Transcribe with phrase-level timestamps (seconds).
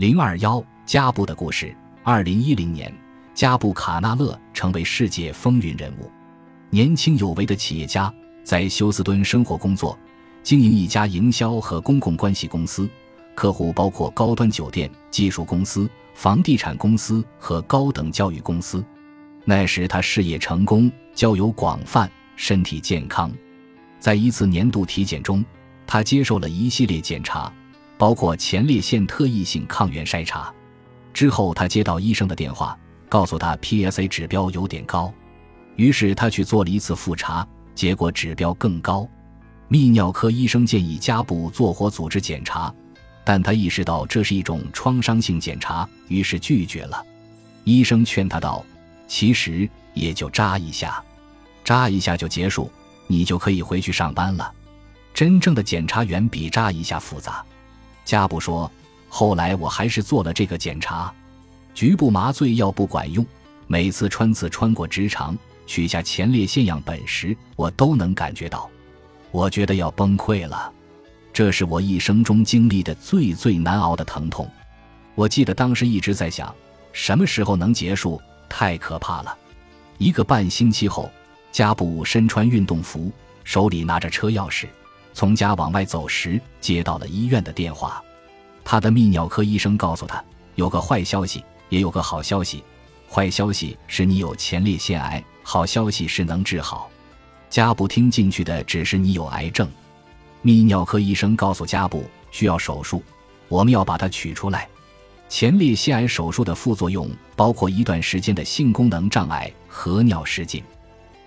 [0.00, 1.76] 零二幺加布的故事。
[2.02, 2.90] 二零一零年，
[3.34, 6.10] 加布卡纳勒成为世界风云人物，
[6.70, 8.10] 年轻有为的企业家，
[8.42, 9.98] 在休斯敦生活工作，
[10.42, 12.88] 经营一家营销和公共关系公司，
[13.34, 18.82] 客户包括高端酒店、技术公司、房地产公司和高等教育公司。
[19.44, 23.30] 那时他事业成功，交友广泛，身体健康。
[23.98, 25.44] 在一次年度体检中，
[25.86, 27.52] 他接受了一系列检查。
[28.00, 30.50] 包括前列腺特异性抗原筛查，
[31.12, 32.74] 之后他接到医生的电话，
[33.10, 35.12] 告诉他 PSA 指标有点高，
[35.76, 39.06] 于是他去做了一次复查，结果指标更高。
[39.68, 42.74] 泌尿科医生建议加布做活组织检查，
[43.22, 47.04] 但他意识到这是一种创伤性检查，于是拒绝了。
[47.64, 48.64] 医生劝他道
[49.06, 51.04] ：“其实也就扎一下，
[51.62, 52.72] 扎一下就结束，
[53.06, 54.50] 你就可以回去上班了。
[55.12, 57.44] 真正的检查远比扎一下复杂。”
[58.04, 58.70] 加布说
[59.08, 61.12] ：“后来我还是做了这个检查，
[61.74, 63.24] 局部麻醉药不管用。
[63.66, 68.68] 每次穿刺穿过直肠，取下前列腺样本时，我都能感觉到，
[69.30, 70.72] 我觉得要崩溃了。
[71.32, 74.50] 这是我一生中经历的最最难熬的疼痛。
[75.14, 76.52] 我记得当时一直在想，
[76.92, 78.20] 什么时候能结束？
[78.48, 79.38] 太可怕了。
[79.98, 81.08] 一个半星期后，
[81.52, 83.12] 加布身穿运动服，
[83.44, 84.66] 手里拿着车钥匙。”
[85.20, 88.02] 从家往外走时，接到了医院的电话。
[88.64, 92.64] 他的泌尿科医生告诉他，有个坏消息，也有个好消息。
[93.06, 96.88] 坏消息是你有前列腺癌，好消息是能治好。
[97.50, 99.68] 加布听进去的只是你有癌症。
[100.42, 103.02] 泌尿科医生告诉加布，需要手术，
[103.48, 104.66] 我们要把它取出来。
[105.28, 110.64] 前列腺癌手术的副作用包括一段时间的性功能障碍和尿失禁。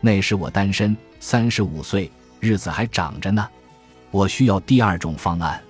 [0.00, 3.46] 那时我单身，三十五岁，日子还长着呢。
[4.12, 5.60] 我需要第二种方案。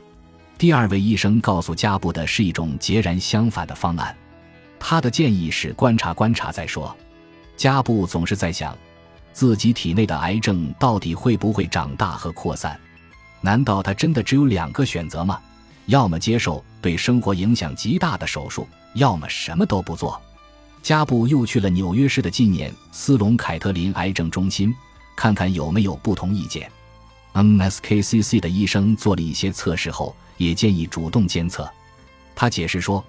[0.59, 4.15] 第二位医生告诉加布的是一种截然相反的方案。
[4.79, 6.95] 他的建议是观察观察再说。
[7.57, 8.77] 加布总是在想，
[9.33, 12.79] 自己体内的癌症到底会不会长大和扩散？
[13.41, 15.41] 难道他真的只有两个选择吗？
[15.87, 20.21] 要么接受对生活影响极大的手术，要么什么都不做。
[20.83, 24.75] 加布又去了纽约市的纪念斯隆凯特林癌症中心，
[25.17, 26.69] 看看有没有不同意见。
[27.35, 31.69] MSKCC 的医生做了一些测试后，也建议主动监测。
[32.35, 33.05] 他解释说，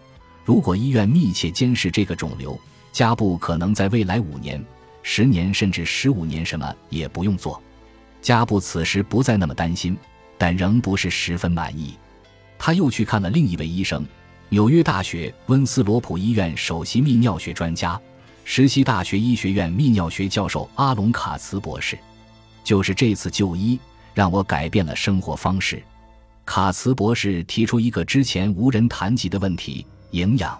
[0.46, 2.60] 如果医院密切监视这个肿瘤，
[2.92, 4.64] 加布可能在未来五年、
[5.02, 7.62] 十年甚至十五年什么也不用做。
[8.22, 9.98] 加布此时不再那么担心，
[10.38, 11.96] 但仍不是十分满意。
[12.58, 14.06] 他又去看了另一位医生，
[14.48, 18.00] 纽约大学温斯罗普医院首席泌尿学专家、
[18.46, 22.00] 实习大学医学院泌尿学教授阿隆卡茨博士。
[22.64, 23.78] 就是这次就医。
[24.14, 25.82] 让我改变了生活方式。
[26.46, 30.60] 卡茨博士提出一个之前无人谈及的问题：营养。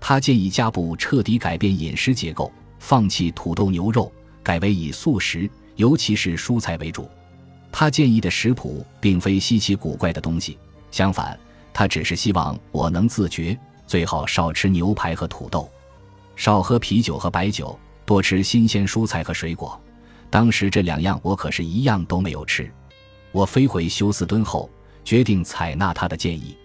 [0.00, 4.10] 他建议加布彻底改变饮食结构，放弃土豆牛肉，
[4.42, 7.06] 改为以素食，尤其是蔬菜为主。
[7.70, 10.58] 他建议的食谱并非稀奇古怪的东西，
[10.90, 11.38] 相反，
[11.72, 15.70] 他只是希望我能自觉，最好少吃牛排和土豆，
[16.34, 19.78] 少喝啤酒和白酒，多吃新鲜蔬菜和水果。
[20.30, 22.72] 当时这两样我可是一样都没有吃。
[23.32, 24.68] 我飞回休斯敦后，
[25.04, 26.56] 决定采纳他的建议。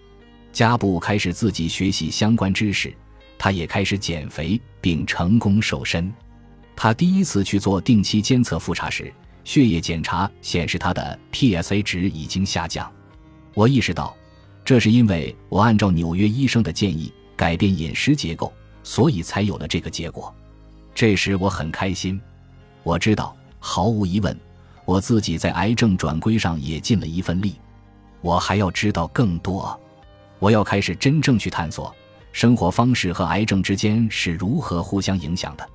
[0.52, 2.94] 加布开始自己学习相关知识，
[3.38, 6.12] 他也开始减肥，并成功瘦身。
[6.74, 9.12] 他第一次去做定期监测复查时，
[9.44, 12.90] 血液检查显示他的 PSA 值已经下降。
[13.54, 14.16] 我意识到，
[14.64, 20.34] 这是因为我按照纽约医生的建议改变饮食结构，所以才有了这个结果。
[20.94, 22.20] 这时我很开心，
[22.82, 24.34] 我知道，毫无疑问。
[24.86, 27.56] 我自己在癌症转归上也尽了一份力，
[28.22, 29.78] 我还要知道更多，
[30.38, 31.94] 我要开始真正去探索
[32.32, 35.68] 生活方式和癌症之间是如何互相影响的。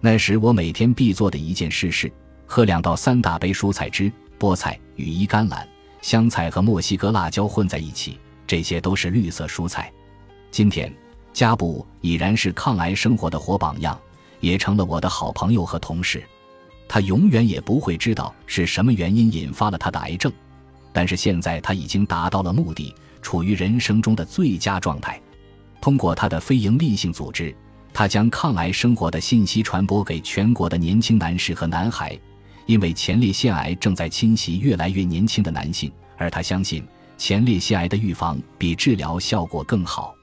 [0.00, 2.12] 那时我每天必做的一件事是
[2.46, 5.66] 喝两到三大杯蔬菜汁，菠菜、羽衣甘蓝、
[6.02, 9.92] 香菜和墨西哥辣椒混在一起，这些都是绿色蔬菜。
[10.50, 10.92] 今天，
[11.32, 13.96] 加布已然是抗癌生活的活榜样，
[14.40, 16.24] 也成了我的好朋友和同事。
[16.88, 20.32] 他永远也不会知道是什么原因引发了他的癌症，
[20.92, 25.20] 但是现在他已经达到了目的，处于人生中的最佳状态。
[25.80, 27.54] 通过他的非营利性组织，
[27.92, 32.18] 他将抗癌生活的信息传播给全国的年轻男士和男孩，
[32.66, 36.82] 因为前列腺癌正在侵袭越来越年轻的男性，而他相信
[37.16, 40.14] 前列腺癌的预防比治疗效果更好。